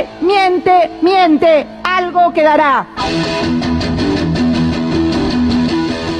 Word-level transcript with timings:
miente, 0.00 0.08
miente, 0.20 0.90
miente. 1.02 1.66
Algo 1.84 2.32
quedará. 2.32 2.86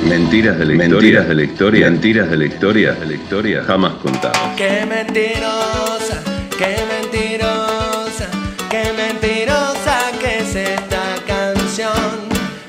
Mentiras 0.08 0.58
de 0.58 0.66
la 0.66 0.84
historia, 0.84 1.22
de 1.22 1.34
la 1.34 1.42
historia, 1.42 1.90
mentiras 1.90 2.30
de 2.30 2.36
la 2.36 2.44
historia, 2.44 2.92
de 2.92 3.06
la 3.06 3.14
historia 3.14 3.64
jamás 3.64 3.94
contadas. 3.94 4.56
Qué 4.56 4.84
mentirosa, 4.86 6.22
qué 6.58 6.76
mentirosa, 6.88 8.28
qué 8.68 8.92
mentirosa 8.96 10.10
que 10.20 10.38
es 10.38 10.56
esta 10.56 11.14
canción. 11.26 12.28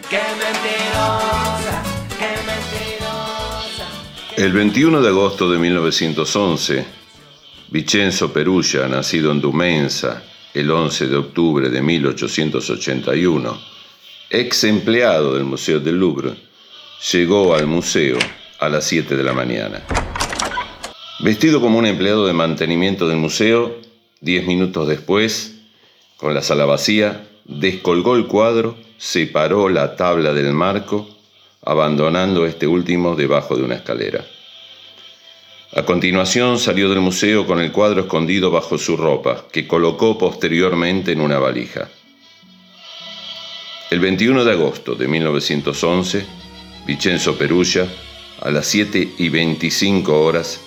Qué 0.09 0.21
mentirosa, 0.37 1.83
qué 2.19 2.31
mentirosa. 2.45 3.87
El 4.37 4.53
21 4.53 5.01
de 5.01 5.07
agosto 5.07 5.49
de 5.49 5.57
1911, 5.57 6.85
Vincenzo 7.69 8.31
Perugia, 8.31 8.87
nacido 8.87 9.31
en 9.31 9.41
Dumensa 9.41 10.30
el 10.53 10.69
11 10.69 11.07
de 11.07 11.15
octubre 11.15 11.69
de 11.69 11.81
1881, 11.81 13.61
ex 14.29 14.63
empleado 14.65 15.33
del 15.33 15.45
Museo 15.45 15.79
del 15.79 15.99
Louvre, 15.99 16.35
llegó 17.11 17.55
al 17.55 17.67
museo 17.67 18.17
a 18.59 18.69
las 18.69 18.85
7 18.85 19.15
de 19.15 19.23
la 19.23 19.33
mañana. 19.33 19.81
Vestido 21.19 21.61
como 21.61 21.79
un 21.79 21.85
empleado 21.85 22.25
de 22.27 22.33
mantenimiento 22.33 23.07
del 23.07 23.17
museo, 23.17 23.77
diez 24.19 24.45
minutos 24.45 24.87
después, 24.87 25.55
con 26.17 26.33
la 26.33 26.41
sala 26.41 26.65
vacía, 26.65 27.27
descolgó 27.45 28.15
el 28.15 28.27
cuadro, 28.27 28.77
separó 28.97 29.69
la 29.69 29.95
tabla 29.95 30.33
del 30.33 30.53
marco, 30.53 31.07
abandonando 31.63 32.45
este 32.45 32.67
último 32.67 33.15
debajo 33.15 33.55
de 33.55 33.63
una 33.63 33.75
escalera. 33.75 34.25
A 35.73 35.83
continuación 35.83 36.59
salió 36.59 36.89
del 36.89 36.99
museo 36.99 37.45
con 37.45 37.61
el 37.61 37.71
cuadro 37.71 38.01
escondido 38.01 38.51
bajo 38.51 38.77
su 38.77 38.97
ropa, 38.97 39.45
que 39.53 39.67
colocó 39.67 40.17
posteriormente 40.17 41.13
en 41.13 41.21
una 41.21 41.39
valija. 41.39 41.87
El 43.89 44.01
21 44.01 44.43
de 44.43 44.51
agosto 44.51 44.95
de 44.95 45.07
1911, 45.07 46.25
Vincenzo 46.85 47.37
Perugia, 47.37 47.87
a 48.41 48.51
las 48.51 48.67
7 48.67 49.13
y 49.17 49.29
25 49.29 50.21
horas, 50.21 50.59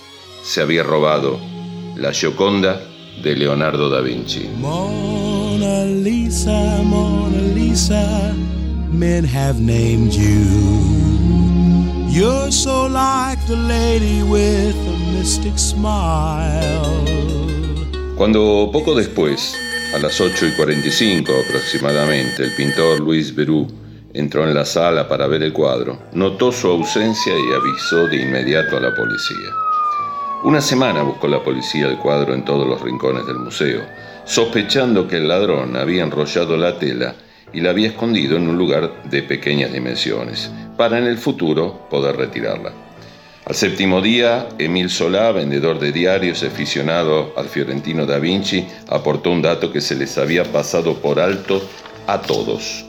se 0.43 0.63
había 0.63 0.83
robado 0.83 1.39
la 1.97 2.13
Gioconda 2.13 2.81
de 3.23 3.37
Leonardo 3.37 3.91
da 3.91 4.01
Vinci. 4.01 4.49
Mona 4.59 5.85
Lisa, 5.85 6.83
Mona 6.83 7.43
Lisa, 7.55 8.35
men 8.91 9.25
have 9.25 9.61
named 9.61 10.13
you. 10.13 11.14
You're 12.15 12.53
so 12.53 12.87
like 12.87 13.45
the 13.49 13.57
lady 13.57 14.23
with 14.23 14.77
a 14.77 15.13
mystic 15.13 15.59
smile. 15.59 17.05
Cuando 18.17 18.71
poco 18.73 18.95
después, 18.95 19.57
a 19.93 19.99
las 19.99 20.21
8 20.21 20.47
y 20.47 20.53
45 20.53 21.33
aproximadamente, 21.45 22.45
el 22.45 22.55
pintor 22.55 23.01
Luis 23.01 23.35
Berú 23.35 23.67
entró 24.13 24.47
en 24.47 24.55
la 24.55 24.65
sala 24.65 25.09
para 25.09 25.27
ver 25.27 25.43
el 25.43 25.53
cuadro, 25.53 25.99
notó 26.13 26.53
su 26.53 26.69
ausencia 26.69 27.33
y 27.33 27.53
avisó 27.53 28.07
de 28.07 28.23
inmediato 28.23 28.77
a 28.77 28.81
la 28.81 28.95
policía. 28.95 29.51
Una 30.45 30.61
semana 30.61 31.03
buscó 31.03 31.27
la 31.27 31.43
policía 31.43 31.89
el 31.89 31.99
cuadro 31.99 32.33
en 32.33 32.45
todos 32.45 32.65
los 32.65 32.81
rincones 32.81 33.27
del 33.27 33.41
museo, 33.41 33.83
sospechando 34.25 35.09
que 35.09 35.17
el 35.17 35.27
ladrón 35.27 35.75
había 35.75 36.05
enrollado 36.05 36.57
la 36.57 36.79
tela 36.79 37.17
y 37.55 37.61
la 37.61 37.71
había 37.71 37.89
escondido 37.89 38.37
en 38.37 38.49
un 38.49 38.59
lugar 38.59 39.05
de 39.05 39.23
pequeñas 39.23 39.73
dimensiones, 39.73 40.51
para 40.77 40.99
en 40.99 41.05
el 41.05 41.19
futuro 41.19 41.87
poder 41.89 42.17
retirarla. 42.17 42.73
Al 43.47 43.55
séptimo 43.55 44.01
día, 44.01 44.49
Emil 44.59 44.91
Solá, 44.91 45.31
vendedor 45.31 45.79
de 45.79 45.93
diarios 45.93 46.43
aficionado 46.43 47.33
al 47.37 47.47
fiorentino 47.47 48.07
da 48.07 48.19
Vinci, 48.19 48.67
aportó 48.89 49.31
un 49.31 49.43
dato 49.43 49.71
que 49.71 49.81
se 49.81 49.95
les 49.95 50.19
había 50.19 50.45
pasado 50.45 50.95
por 50.95 51.21
alto 51.21 51.63
a 52.07 52.21
todos. 52.23 52.87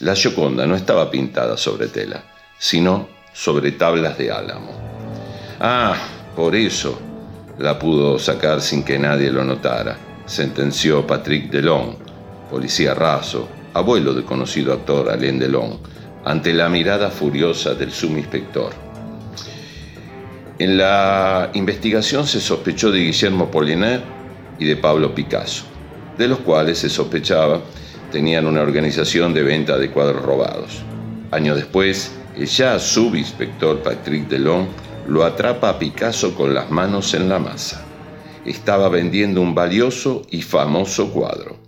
La 0.00 0.14
Gioconda 0.14 0.66
no 0.66 0.74
estaba 0.74 1.10
pintada 1.10 1.56
sobre 1.56 1.86
tela, 1.86 2.24
sino 2.58 3.08
sobre 3.32 3.72
tablas 3.72 4.18
de 4.18 4.32
álamo. 4.32 4.72
Ah, 5.60 5.94
por 6.34 6.56
eso 6.56 6.98
la 7.58 7.78
pudo 7.78 8.18
sacar 8.18 8.60
sin 8.60 8.82
que 8.82 8.98
nadie 8.98 9.30
lo 9.30 9.44
notara, 9.44 9.96
sentenció 10.26 11.06
Patrick 11.06 11.48
Delon, 11.48 11.96
policía 12.50 12.92
raso, 12.92 13.48
abuelo 13.74 14.14
del 14.14 14.24
conocido 14.24 14.72
actor 14.72 15.10
Alain 15.10 15.38
Delon, 15.38 15.78
ante 16.24 16.52
la 16.52 16.68
mirada 16.68 17.10
furiosa 17.10 17.74
del 17.74 17.92
subinspector. 17.92 18.72
En 20.58 20.76
la 20.76 21.50
investigación 21.54 22.26
se 22.26 22.40
sospechó 22.40 22.92
de 22.92 23.00
Guillermo 23.00 23.50
Poliner 23.50 24.02
y 24.58 24.64
de 24.66 24.76
Pablo 24.76 25.14
Picasso, 25.14 25.64
de 26.16 26.28
los 26.28 26.38
cuales 26.40 26.78
se 26.78 26.88
sospechaba 26.88 27.60
tenían 28.12 28.46
una 28.46 28.60
organización 28.60 29.34
de 29.34 29.42
venta 29.42 29.78
de 29.78 29.90
cuadros 29.90 30.22
robados. 30.22 30.82
Años 31.30 31.56
después, 31.56 32.12
el 32.36 32.46
ya 32.46 32.78
subinspector 32.78 33.82
Patrick 33.82 34.28
Delon 34.28 34.68
lo 35.08 35.24
atrapa 35.24 35.70
a 35.70 35.78
Picasso 35.78 36.34
con 36.34 36.54
las 36.54 36.70
manos 36.70 37.14
en 37.14 37.28
la 37.28 37.38
masa. 37.38 37.84
Estaba 38.44 38.88
vendiendo 38.88 39.40
un 39.40 39.54
valioso 39.54 40.22
y 40.30 40.42
famoso 40.42 41.10
cuadro. 41.10 41.61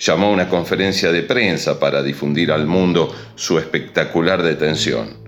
Llamó 0.00 0.28
a 0.28 0.30
una 0.30 0.48
conferencia 0.48 1.12
de 1.12 1.22
prensa 1.22 1.78
para 1.78 2.02
difundir 2.02 2.52
al 2.52 2.66
mundo 2.66 3.14
su 3.34 3.58
espectacular 3.58 4.42
detención, 4.42 5.18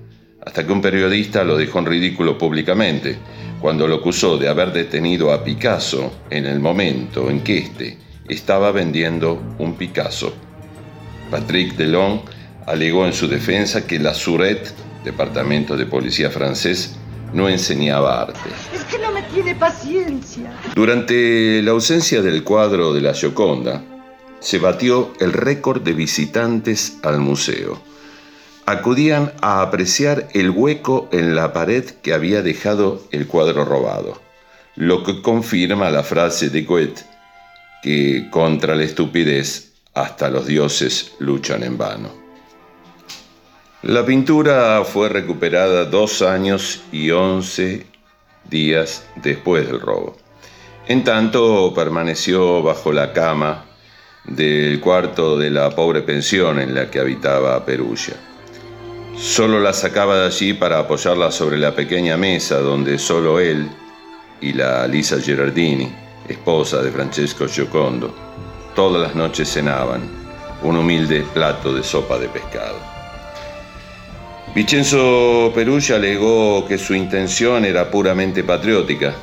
hasta 0.44 0.66
que 0.66 0.72
un 0.72 0.80
periodista 0.80 1.44
lo 1.44 1.58
dejó 1.58 1.80
en 1.80 1.86
ridículo 1.86 2.38
públicamente, 2.38 3.18
cuando 3.60 3.86
lo 3.86 3.96
acusó 3.96 4.38
de 4.38 4.48
haber 4.48 4.72
detenido 4.72 5.30
a 5.30 5.44
Picasso 5.44 6.20
en 6.30 6.46
el 6.46 6.58
momento 6.58 7.28
en 7.28 7.40
que 7.40 7.58
éste 7.58 7.98
estaba 8.26 8.72
vendiendo 8.72 9.54
un 9.58 9.74
Picasso. 9.74 10.34
Patrick 11.30 11.76
Delon 11.76 12.22
alegó 12.66 13.04
en 13.04 13.12
su 13.12 13.28
defensa 13.28 13.86
que 13.86 13.98
la 13.98 14.14
Suret, 14.14 14.72
departamento 15.04 15.76
de 15.76 15.84
policía 15.84 16.30
francés, 16.30 16.96
no 17.34 17.46
enseñaba 17.50 18.22
arte. 18.22 18.48
Es 18.74 18.84
que 18.84 18.98
no 18.98 19.12
me 19.12 19.22
tiene 19.24 19.54
paciencia. 19.54 20.50
Durante 20.74 21.60
la 21.62 21.72
ausencia 21.72 22.22
del 22.22 22.42
cuadro 22.42 22.94
de 22.94 23.02
la 23.02 23.12
Gioconda, 23.12 23.82
se 24.42 24.58
batió 24.58 25.12
el 25.20 25.32
récord 25.32 25.82
de 25.82 25.92
visitantes 25.92 26.98
al 27.02 27.20
museo. 27.20 27.80
Acudían 28.66 29.32
a 29.40 29.62
apreciar 29.62 30.28
el 30.34 30.50
hueco 30.50 31.08
en 31.12 31.34
la 31.34 31.52
pared 31.52 31.84
que 32.02 32.12
había 32.12 32.42
dejado 32.42 33.02
el 33.12 33.26
cuadro 33.26 33.64
robado, 33.64 34.20
lo 34.74 35.04
que 35.04 35.22
confirma 35.22 35.90
la 35.90 36.02
frase 36.02 36.50
de 36.50 36.62
Goethe 36.62 37.04
que 37.82 38.28
contra 38.30 38.76
la 38.76 38.84
estupidez 38.84 39.72
hasta 39.94 40.30
los 40.30 40.46
dioses 40.46 41.12
luchan 41.18 41.62
en 41.64 41.76
vano. 41.76 42.10
La 43.82 44.06
pintura 44.06 44.84
fue 44.84 45.08
recuperada 45.08 45.84
dos 45.86 46.22
años 46.22 46.82
y 46.92 47.10
once 47.10 47.84
días 48.48 49.04
después 49.16 49.66
del 49.66 49.80
robo. 49.80 50.16
En 50.86 51.02
tanto, 51.02 51.72
permaneció 51.74 52.62
bajo 52.62 52.92
la 52.92 53.12
cama 53.12 53.71
del 54.24 54.80
cuarto 54.80 55.36
de 55.36 55.50
la 55.50 55.70
pobre 55.70 56.02
pensión 56.02 56.60
en 56.60 56.74
la 56.74 56.90
que 56.90 57.00
habitaba 57.00 57.64
Perugia. 57.64 58.14
Solo 59.16 59.60
la 59.60 59.72
sacaba 59.72 60.16
de 60.16 60.26
allí 60.26 60.54
para 60.54 60.78
apoyarla 60.78 61.30
sobre 61.30 61.58
la 61.58 61.74
pequeña 61.74 62.16
mesa 62.16 62.58
donde 62.58 62.98
solo 62.98 63.40
él 63.40 63.68
y 64.40 64.52
la 64.52 64.86
Lisa 64.86 65.20
Gerardini, 65.20 65.92
esposa 66.28 66.82
de 66.82 66.90
Francesco 66.90 67.46
Giocondo, 67.46 68.14
todas 68.74 69.02
las 69.02 69.14
noches 69.14 69.52
cenaban 69.52 70.02
un 70.62 70.76
humilde 70.76 71.24
plato 71.34 71.74
de 71.74 71.82
sopa 71.82 72.18
de 72.18 72.28
pescado. 72.28 72.78
Vincenzo 74.54 75.50
Perugia 75.54 75.96
alegó 75.96 76.66
que 76.66 76.78
su 76.78 76.94
intención 76.94 77.64
era 77.64 77.90
puramente 77.90 78.44
patriótica, 78.44 79.14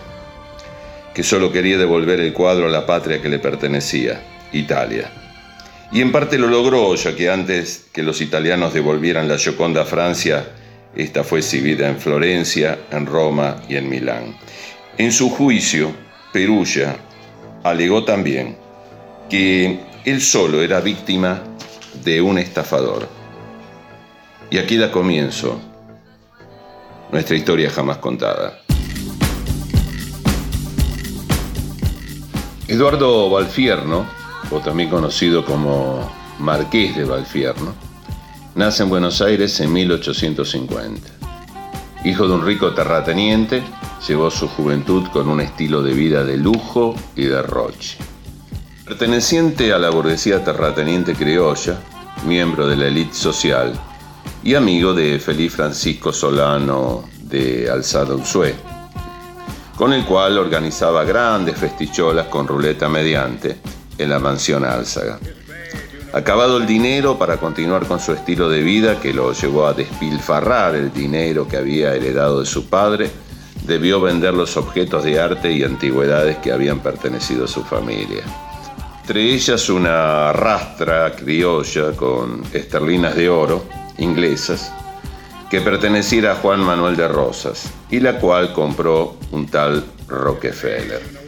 que 1.14 1.24
solo 1.24 1.52
quería 1.52 1.78
devolver 1.78 2.20
el 2.20 2.34
cuadro 2.34 2.66
a 2.66 2.70
la 2.70 2.86
patria 2.86 3.22
que 3.22 3.30
le 3.30 3.40
pertenecía, 3.40 4.22
Italia. 4.54 5.10
Y 5.92 6.02
en 6.02 6.12
parte 6.12 6.38
lo 6.38 6.48
logró, 6.48 6.94
ya 6.96 7.16
que 7.16 7.30
antes 7.30 7.88
que 7.92 8.04
los 8.04 8.22
italianos 8.22 8.74
devolvieran 8.74 9.28
la 9.28 9.38
Gioconda 9.38 9.82
a 9.82 9.86
Francia, 9.86 10.48
esta 10.96 11.24
fue 11.24 11.40
exhibida 11.40 11.88
en 11.88 12.00
Florencia, 12.00 12.80
en 12.92 13.06
Roma 13.06 13.62
y 13.68 13.76
en 13.76 13.90
Milán. 13.90 14.38
En 14.98 15.12
su 15.12 15.30
juicio, 15.30 15.92
Perugia 16.32 16.96
alegó 17.64 18.04
también 18.04 18.58
que 19.30 19.80
él 20.06 20.22
solo 20.22 20.62
era 20.62 20.80
víctima 20.80 21.42
de 22.04 22.22
un 22.22 22.38
estafador. 22.38 23.08
Y 24.50 24.58
aquí 24.58 24.78
da 24.78 24.92
comienzo 24.92 25.60
nuestra 27.12 27.36
historia 27.36 27.70
jamás 27.70 27.98
contada. 27.98 28.60
Eduardo 32.68 33.30
Valfierno, 33.32 34.06
o 34.52 34.60
también 34.60 34.90
conocido 34.90 35.46
como 35.46 36.10
Marqués 36.40 36.96
de 36.96 37.06
Valfierno, 37.06 37.74
nace 38.56 38.84
en 38.84 38.90
Buenos 38.90 39.22
Aires 39.22 39.60
en 39.60 39.72
1850. 39.74 41.10
Hijo 42.06 42.28
de 42.28 42.34
un 42.34 42.46
rico 42.46 42.74
terrateniente, 42.74 43.62
llevó 44.08 44.32
su 44.32 44.48
juventud 44.48 45.08
con 45.12 45.28
un 45.28 45.42
estilo 45.42 45.84
de 45.84 45.94
vida 45.94 46.24
de 46.24 46.38
lujo 46.38 46.96
y 47.16 47.26
derroche. 47.26 47.98
Perteneciente 48.86 49.74
a 49.74 49.78
la 49.78 49.90
burguesía 49.90 50.44
terrateniente 50.44 51.14
criolla, 51.14 51.78
miembro 52.26 52.68
de 52.68 52.76
la 52.76 52.88
élite 52.88 53.14
social 53.14 53.74
y 54.44 54.56
amigo 54.56 54.94
de 54.94 55.20
Feliz 55.20 55.54
Francisco 55.54 56.12
Solano 56.12 57.04
de 57.22 57.70
Alzada 57.70 58.16
Usue, 58.16 58.56
con 59.78 59.94
el 59.94 60.06
cual 60.06 60.38
organizaba 60.38 61.04
grandes 61.04 61.58
festicholas 61.58 62.28
con 62.28 62.48
ruleta 62.48 62.90
mediante 62.90 63.58
en 64.00 64.10
la 64.10 64.18
mansión 64.18 64.66
Álzaga. 64.66 65.20
Acabado 66.12 66.58
el 66.58 66.66
dinero 66.66 67.20
para 67.20 67.38
continuar 67.38 67.86
con 67.86 68.00
su 68.00 68.14
estilo 68.14 68.50
de 68.50 68.62
vida 68.62 69.00
que 69.00 69.14
lo 69.14 69.32
llevó 69.32 69.68
a 69.68 69.74
despilfarrar 69.74 70.74
el 70.74 70.92
dinero 70.92 71.48
que 71.48 71.58
había 71.58 71.94
heredado 71.94 72.40
de 72.40 72.48
su 72.48 72.68
padre, 72.68 73.12
debió 73.68 74.02
vender 74.02 74.34
los 74.34 74.58
objetos 74.58 75.04
de 75.04 75.20
arte 75.20 75.52
y 75.52 75.64
antigüedades 75.64 76.38
que 76.38 76.52
habían 76.52 76.80
pertenecido 76.80 77.46
a 77.46 77.48
su 77.48 77.64
familia. 77.64 78.24
Entre 79.02 79.34
ellas 79.34 79.70
una 79.70 80.34
rastra 80.34 81.16
criolla 81.16 81.92
con 81.96 82.44
esterlinas 82.54 83.16
de 83.16 83.30
oro, 83.30 83.66
inglesas, 84.00 84.72
que 85.50 85.62
perteneciera 85.62 86.32
a 86.32 86.36
Juan 86.36 86.62
Manuel 86.62 86.96
de 86.96 87.08
Rosas 87.08 87.72
y 87.90 88.00
la 88.00 88.20
cual 88.20 88.54
compró 88.54 89.18
un 89.32 89.48
tal 89.48 89.84
Rockefeller. 90.08 91.19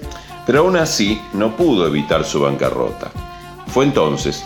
Pero 0.46 0.60
aún 0.60 0.78
así 0.78 1.22
no 1.34 1.56
pudo 1.56 1.88
evitar 1.88 2.26
su 2.26 2.42
bancarrota. 2.42 3.12
Fue 3.68 3.86
entonces 3.86 4.44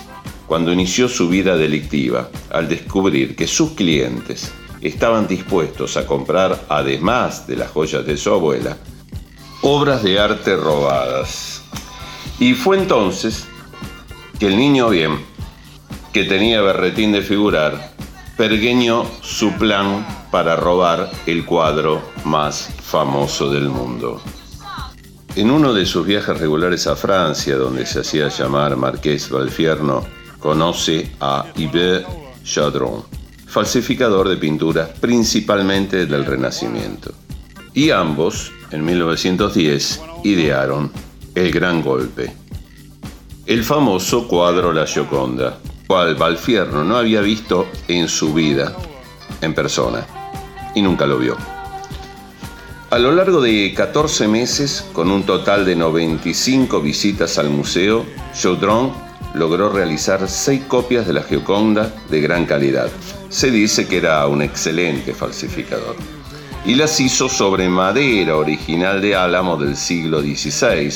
cuando 0.47 0.71
inició 0.71 1.07
su 1.07 1.27
vida 1.27 1.57
delictiva 1.57 2.30
al 2.51 2.68
descubrir 2.68 3.36
que 3.36 3.47
sus 3.47 3.71
clientes 3.71 4.51
estaban 4.81 5.27
dispuestos 5.27 5.97
a 5.97 6.06
comprar, 6.06 6.65
además 6.69 7.47
de 7.47 7.56
las 7.56 7.71
joyas 7.71 8.06
de 8.06 8.18
su 8.18 8.31
abuela, 8.31 8.77
obras 9.62 10.03
de 10.03 10.19
arte 10.19 10.56
robadas. 10.56 11.63
Y 12.39 12.53
fue 12.53 12.77
entonces 12.77 13.48
que 14.39 14.48
el 14.48 14.57
niño 14.57 14.89
bien, 14.89 15.25
que 16.13 16.25
tenía 16.25 16.62
berretín 16.62 17.12
de 17.12 17.21
figurar, 17.21 17.94
pergueñó 18.38 19.06
su 19.21 19.53
plan 19.53 20.06
para 20.30 20.56
robar 20.56 21.09
el 21.25 21.45
cuadro 21.45 22.01
más 22.25 22.69
famoso 22.83 23.50
del 23.51 23.69
mundo. 23.69 24.21
En 25.36 25.52
uno 25.52 25.74
de 25.74 25.86
sus 25.86 26.06
viajes 26.06 26.40
regulares 26.40 26.88
a 26.88 26.96
Francia, 26.96 27.58
donde 27.58 27.86
se 27.86 28.00
hacía 28.00 28.30
llamar 28.30 28.78
Marqués 28.78 29.30
Valfierno, 29.30 30.06
conoce 30.40 31.12
a 31.20 31.46
Yves 31.58 32.06
Chaudron, 32.46 33.04
falsificador 33.46 34.30
de 34.30 34.38
pinturas 34.38 34.92
principalmente 35.02 36.06
del 36.06 36.26
Renacimiento. 36.26 37.12
Y 37.74 37.90
ambos, 37.90 38.54
en 38.72 38.86
1910, 38.86 40.02
idearon 40.24 40.90
El 41.36 41.52
Gran 41.52 41.82
Golpe, 41.82 42.34
el 43.46 43.62
famoso 43.66 44.30
cuadro 44.30 44.72
La 44.72 44.88
Gioconda, 44.88 45.58
cual 45.86 46.16
Valfierno 46.16 46.86
no 46.86 46.96
había 46.96 47.20
visto 47.20 47.68
en 47.90 48.08
su 48.08 48.34
vida 48.34 48.74
en 49.42 49.54
persona 49.54 50.06
y 50.74 50.82
nunca 50.82 51.06
lo 51.06 51.18
vio. 51.20 51.55
A 52.95 52.97
lo 52.97 53.12
largo 53.12 53.42
de 53.42 53.74
14 53.75 54.25
meses, 54.30 54.86
con 54.94 55.12
un 55.12 55.24
total 55.24 55.65
de 55.65 55.75
95 55.75 56.80
visitas 56.80 57.38
al 57.38 57.50
museo, 57.50 58.06
Chaudron 58.33 58.94
logró 59.33 59.68
realizar 59.68 60.30
seis 60.30 60.62
copias 60.65 61.06
de 61.06 61.12
la 61.12 61.24
Gioconda 61.24 61.94
de 62.09 62.21
gran 62.21 62.45
calidad. 62.45 62.89
Se 63.27 63.51
dice 63.51 63.86
que 63.86 63.97
era 63.97 64.25
un 64.27 64.42
excelente 64.42 65.13
falsificador. 65.13 65.97
Y 66.65 66.75
las 66.75 66.97
hizo 67.01 67.27
sobre 67.27 67.68
madera 67.68 68.38
original 68.38 69.01
de 69.01 69.13
álamo 69.13 69.57
del 69.57 69.75
siglo 69.75 70.21
XVI, 70.21 70.89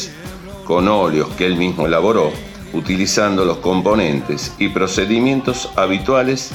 con 0.64 0.88
óleos 0.88 1.28
que 1.32 1.48
él 1.48 1.58
mismo 1.58 1.86
elaboró 1.86 2.32
utilizando 2.72 3.44
los 3.44 3.58
componentes 3.58 4.54
y 4.58 4.70
procedimientos 4.70 5.70
habituales 5.76 6.52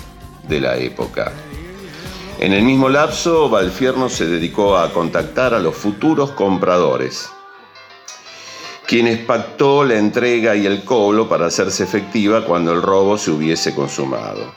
de 0.48 0.60
la 0.62 0.78
época. 0.78 1.34
En 2.44 2.52
el 2.52 2.62
mismo 2.62 2.90
lapso, 2.90 3.48
Valfierno 3.48 4.10
se 4.10 4.26
dedicó 4.26 4.76
a 4.76 4.92
contactar 4.92 5.54
a 5.54 5.58
los 5.58 5.74
futuros 5.74 6.32
compradores, 6.32 7.30
quienes 8.86 9.20
pactó 9.20 9.82
la 9.82 9.94
entrega 9.94 10.54
y 10.54 10.66
el 10.66 10.84
cobro 10.84 11.26
para 11.26 11.46
hacerse 11.46 11.84
efectiva 11.84 12.44
cuando 12.44 12.74
el 12.74 12.82
robo 12.82 13.16
se 13.16 13.30
hubiese 13.30 13.74
consumado. 13.74 14.52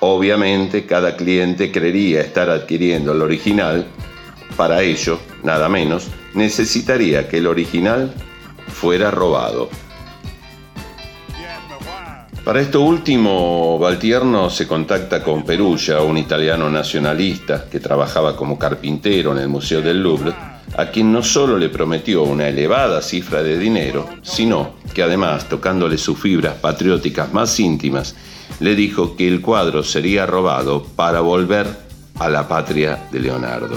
Obviamente, 0.00 0.84
cada 0.84 1.16
cliente 1.16 1.72
creería 1.72 2.20
estar 2.20 2.50
adquiriendo 2.50 3.12
el 3.12 3.22
original. 3.22 3.86
Para 4.54 4.82
ello, 4.82 5.18
nada 5.42 5.70
menos, 5.70 6.08
necesitaría 6.34 7.30
que 7.30 7.38
el 7.38 7.46
original 7.46 8.12
fuera 8.68 9.10
robado. 9.10 9.70
Para 12.46 12.60
esto 12.60 12.80
último, 12.80 13.76
Valtierno 13.76 14.48
se 14.50 14.68
contacta 14.68 15.20
con 15.20 15.44
Perugia, 15.44 16.00
un 16.02 16.16
italiano 16.16 16.70
nacionalista 16.70 17.64
que 17.68 17.80
trabajaba 17.80 18.36
como 18.36 18.56
carpintero 18.56 19.32
en 19.32 19.38
el 19.38 19.48
Museo 19.48 19.82
del 19.82 20.00
Louvre, 20.00 20.32
a 20.76 20.86
quien 20.86 21.10
no 21.10 21.24
solo 21.24 21.58
le 21.58 21.70
prometió 21.70 22.22
una 22.22 22.46
elevada 22.46 23.02
cifra 23.02 23.42
de 23.42 23.58
dinero, 23.58 24.08
sino 24.22 24.74
que 24.94 25.02
además, 25.02 25.48
tocándole 25.48 25.98
sus 25.98 26.20
fibras 26.20 26.54
patrióticas 26.54 27.32
más 27.32 27.58
íntimas, 27.58 28.14
le 28.60 28.76
dijo 28.76 29.16
que 29.16 29.26
el 29.26 29.40
cuadro 29.40 29.82
sería 29.82 30.24
robado 30.24 30.84
para 30.84 31.22
volver 31.22 31.66
a 32.20 32.28
la 32.28 32.46
patria 32.46 33.08
de 33.10 33.18
Leonardo. 33.18 33.76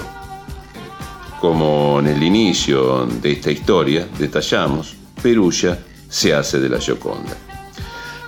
Como 1.40 1.98
en 1.98 2.06
el 2.06 2.22
inicio 2.22 3.04
de 3.20 3.32
esta 3.32 3.50
historia 3.50 4.06
detallamos, 4.16 4.94
Perugia 5.20 5.76
se 6.08 6.32
hace 6.32 6.60
de 6.60 6.68
la 6.68 6.78
Gioconda. 6.78 7.49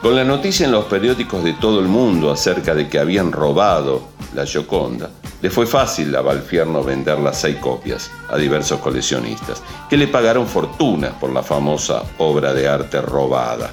Con 0.03 0.17
la 0.17 0.25
noticia 0.25 0.67
en 0.67 0.73
los 0.73 0.87
periódicos 0.87 1.45
de 1.45 1.53
todo 1.53 1.79
el 1.79 1.87
mundo 1.87 2.33
acerca 2.33 2.75
de 2.75 2.89
que 2.89 2.99
habían 2.99 3.31
robado 3.31 4.09
la 4.35 4.45
Gioconda, 4.45 5.09
le 5.41 5.49
fue 5.49 5.65
fácil 5.65 6.13
a 6.17 6.21
Valfierno 6.21 6.83
vender 6.83 7.21
las 7.21 7.41
seis 7.41 7.59
copias 7.59 8.11
a 8.29 8.37
diversos 8.37 8.81
coleccionistas, 8.81 9.63
que 9.89 9.97
le 9.97 10.09
pagaron 10.09 10.49
fortuna 10.49 11.11
por 11.21 11.31
la 11.31 11.45
famosa 11.45 12.03
obra 12.19 12.53
de 12.53 12.67
arte 12.67 13.01
robada. 13.01 13.73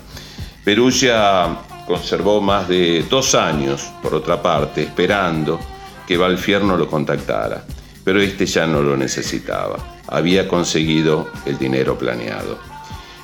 Perugia 0.64 1.48
conservó 1.88 2.40
más 2.42 2.68
de 2.68 3.08
dos 3.10 3.34
años, 3.34 3.90
por 4.04 4.14
otra 4.14 4.40
parte, 4.40 4.84
esperando 4.84 5.60
que 6.08 6.16
Valfierno 6.16 6.78
lo 6.78 6.88
contactara, 6.88 7.64
pero 8.04 8.22
este 8.22 8.46
ya 8.46 8.68
no 8.68 8.84
lo 8.84 8.96
necesitaba, 8.96 9.98
había 10.06 10.48
conseguido 10.48 11.28
el 11.48 11.58
dinero 11.58 11.98
planeado. 11.98 12.60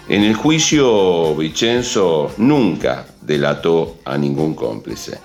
En 0.08 0.24
el 0.24 0.36
juicio, 0.36 1.36
Vicenzo 1.36 2.32
nunca 2.38 3.08
delató 3.22 3.98
a 4.06 4.16
ningún 4.20 4.54
cómplice. 4.54 5.18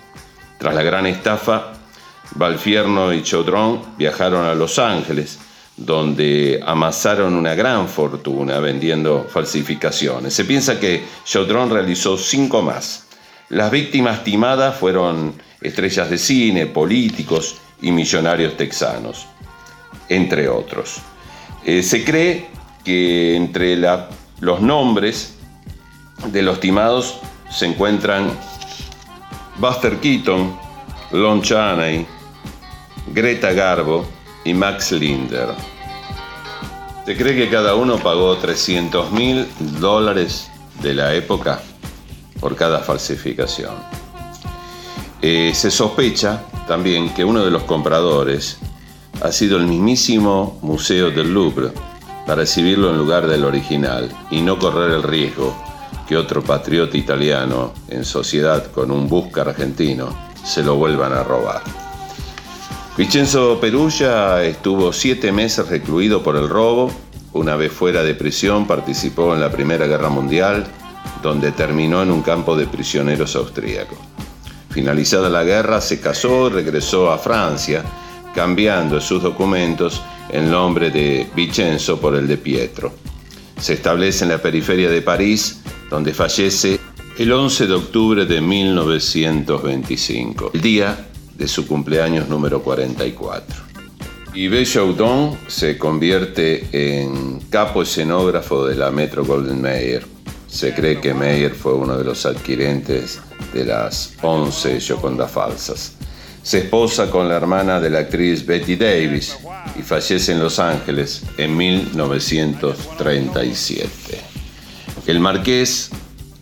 Tras 0.58 0.74
la 0.74 0.82
gran 0.82 1.06
estafa, 1.06 1.74
Valfierno 2.34 3.12
y 3.12 3.22
Chaudron 3.22 3.82
viajaron 3.98 4.46
a 4.46 4.54
Los 4.54 4.78
Ángeles, 4.78 5.38
donde 5.76 6.60
amasaron 6.64 7.34
una 7.34 7.54
gran 7.54 7.88
fortuna 7.88 8.58
vendiendo 8.58 9.26
falsificaciones. 9.28 10.32
Se 10.32 10.46
piensa 10.46 10.80
que 10.80 11.04
Chaudron 11.24 11.68
realizó 11.68 12.16
cinco 12.16 12.62
más. 12.62 13.06
Las 13.50 13.70
víctimas 13.70 14.24
timadas 14.24 14.76
fueron 14.76 15.34
estrellas 15.60 16.08
de 16.08 16.16
cine, 16.16 16.66
políticos 16.66 17.56
y 17.82 17.92
millonarios 17.92 18.56
texanos, 18.56 19.26
entre 20.08 20.48
otros. 20.48 21.00
Eh, 21.66 21.82
se 21.82 22.02
cree 22.02 22.46
que 22.82 23.36
entre 23.36 23.76
la 23.76 24.08
los 24.40 24.60
nombres 24.60 25.34
de 26.26 26.42
los 26.42 26.60
timados 26.60 27.18
se 27.50 27.66
encuentran 27.66 28.30
Buster 29.58 29.98
Keaton, 29.98 30.56
Lon 31.12 31.42
Chaney, 31.42 32.06
Greta 33.12 33.52
Garbo 33.52 34.06
y 34.44 34.54
Max 34.54 34.92
Linder. 34.92 35.48
Se 37.04 37.16
cree 37.16 37.34
que 37.34 37.50
cada 37.50 37.74
uno 37.74 37.98
pagó 37.98 38.36
300 38.36 39.10
mil 39.12 39.46
dólares 39.80 40.50
de 40.80 40.94
la 40.94 41.14
época 41.14 41.60
por 42.38 42.56
cada 42.56 42.80
falsificación. 42.80 43.74
Eh, 45.20 45.52
se 45.54 45.70
sospecha 45.70 46.42
también 46.66 47.12
que 47.12 47.24
uno 47.24 47.44
de 47.44 47.50
los 47.50 47.64
compradores 47.64 48.58
ha 49.22 49.32
sido 49.32 49.58
el 49.58 49.66
mismísimo 49.66 50.58
Museo 50.62 51.10
del 51.10 51.34
Louvre, 51.34 51.72
para 52.26 52.42
exhibirlo 52.42 52.90
en 52.90 52.98
lugar 52.98 53.26
del 53.26 53.44
original 53.44 54.08
y 54.30 54.40
no 54.40 54.58
correr 54.58 54.90
el 54.92 55.02
riesgo 55.02 55.56
que 56.08 56.16
otro 56.16 56.42
patriota 56.42 56.96
italiano 56.96 57.72
en 57.88 58.04
sociedad 58.04 58.70
con 58.72 58.90
un 58.90 59.08
busca 59.08 59.42
argentino 59.42 60.08
se 60.44 60.62
lo 60.62 60.74
vuelvan 60.76 61.12
a 61.12 61.22
robar. 61.22 61.62
Vincenzo 62.96 63.58
Perugia 63.60 64.42
estuvo 64.42 64.92
siete 64.92 65.32
meses 65.32 65.68
recluido 65.68 66.22
por 66.22 66.36
el 66.36 66.48
robo. 66.48 66.90
Una 67.32 67.54
vez 67.54 67.72
fuera 67.72 68.02
de 68.02 68.14
prisión 68.14 68.66
participó 68.66 69.34
en 69.34 69.40
la 69.40 69.50
Primera 69.50 69.86
Guerra 69.86 70.08
Mundial, 70.08 70.66
donde 71.22 71.52
terminó 71.52 72.02
en 72.02 72.10
un 72.10 72.22
campo 72.22 72.56
de 72.56 72.66
prisioneros 72.66 73.36
austríaco. 73.36 73.96
Finalizada 74.70 75.28
la 75.28 75.44
guerra, 75.44 75.80
se 75.80 76.00
casó 76.00 76.48
y 76.48 76.50
regresó 76.50 77.12
a 77.12 77.18
Francia, 77.18 77.84
cambiando 78.34 79.00
sus 79.00 79.22
documentos 79.22 80.02
el 80.32 80.50
nombre 80.50 80.90
de 80.90 81.26
Vicenzo 81.34 82.00
por 82.00 82.14
el 82.14 82.26
de 82.26 82.36
Pietro. 82.36 82.92
Se 83.58 83.74
establece 83.74 84.24
en 84.24 84.30
la 84.30 84.38
periferia 84.38 84.88
de 84.88 85.02
París 85.02 85.60
donde 85.90 86.14
fallece 86.14 86.78
el 87.18 87.32
11 87.32 87.66
de 87.66 87.74
octubre 87.74 88.24
de 88.24 88.40
1925, 88.40 90.52
el 90.54 90.60
día 90.60 91.08
de 91.36 91.48
su 91.48 91.66
cumpleaños 91.66 92.28
número 92.28 92.62
44. 92.62 93.70
Y 94.32 94.46
Bechaudon 94.48 95.36
se 95.48 95.76
convierte 95.76 96.68
en 96.72 97.40
capo 97.50 97.82
escenógrafo 97.82 98.64
de 98.64 98.76
la 98.76 98.92
Metro 98.92 99.24
Golden 99.24 99.60
Mayer. 99.60 100.06
Se 100.46 100.72
cree 100.72 101.00
que 101.00 101.12
Mayer 101.12 101.52
fue 101.54 101.74
uno 101.74 101.98
de 101.98 102.04
los 102.04 102.24
adquirentes 102.24 103.20
de 103.52 103.64
las 103.64 104.14
11 104.22 104.80
Gioconda 104.80 105.26
falsas. 105.26 105.96
Se 106.42 106.58
esposa 106.58 107.10
con 107.10 107.28
la 107.28 107.36
hermana 107.36 107.80
de 107.80 107.90
la 107.90 107.98
actriz 108.00 108.44
Betty 108.46 108.76
Davis 108.76 109.36
y 109.78 109.82
fallece 109.82 110.32
en 110.32 110.40
Los 110.40 110.58
Ángeles 110.58 111.22
en 111.36 111.54
1937. 111.56 113.90
El 115.06 115.20
marqués 115.20 115.90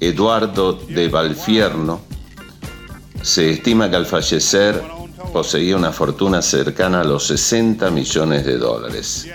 Eduardo 0.00 0.74
de 0.74 1.08
Valfierno 1.08 2.00
se 3.22 3.50
estima 3.50 3.90
que 3.90 3.96
al 3.96 4.06
fallecer 4.06 4.80
poseía 5.32 5.76
una 5.76 5.90
fortuna 5.92 6.42
cercana 6.42 7.00
a 7.00 7.04
los 7.04 7.26
60 7.26 7.90
millones 7.90 8.46
de 8.46 8.56
dólares. 8.56 9.26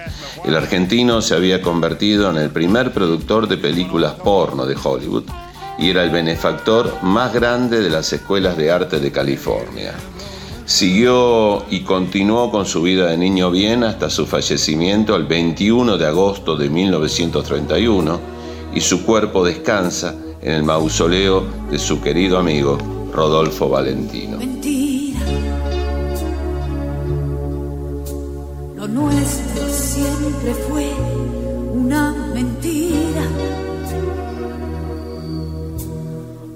El 0.45 0.55
argentino 0.55 1.21
se 1.21 1.35
había 1.35 1.61
convertido 1.61 2.29
en 2.29 2.37
el 2.37 2.49
primer 2.49 2.93
productor 2.93 3.49
de 3.49 3.57
películas 3.57 4.13
porno 4.13 4.65
de 4.65 4.77
Hollywood 4.81 5.25
y 5.77 5.89
era 5.89 6.03
el 6.03 6.11
benefactor 6.11 7.03
más 7.03 7.33
grande 7.33 7.81
de 7.81 7.89
las 7.89 8.13
escuelas 8.13 8.55
de 8.57 8.71
arte 8.71 8.99
de 8.99 9.11
California. 9.11 9.93
Siguió 10.65 11.65
y 11.69 11.81
continuó 11.81 12.49
con 12.49 12.65
su 12.65 12.81
vida 12.81 13.07
de 13.07 13.17
niño 13.17 13.51
bien 13.51 13.83
hasta 13.83 14.09
su 14.09 14.25
fallecimiento 14.25 15.15
el 15.15 15.25
21 15.25 15.97
de 15.97 16.05
agosto 16.07 16.55
de 16.55 16.69
1931 16.69 18.19
y 18.73 18.79
su 18.79 19.03
cuerpo 19.03 19.43
descansa 19.43 20.15
en 20.41 20.53
el 20.53 20.63
mausoleo 20.63 21.43
de 21.69 21.77
su 21.77 21.99
querido 22.01 22.37
amigo 22.37 22.77
Rodolfo 23.11 23.67
Valentino. 23.67 24.37
Mentira. 24.37 25.19
Lo 28.77 28.87
nuestro 28.87 29.69
siempre 29.69 30.53
fue 30.69 30.91
una 31.73 32.13
mentira. 32.33 33.27